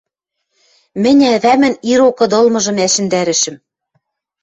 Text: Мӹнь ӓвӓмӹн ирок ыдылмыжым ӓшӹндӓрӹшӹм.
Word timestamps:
Мӹнь 1.01 1.23
ӓвӓмӹн 1.35 1.73
ирок 1.91 2.17
ыдылмыжым 2.25 2.77
ӓшӹндӓрӹшӹм. 2.85 3.55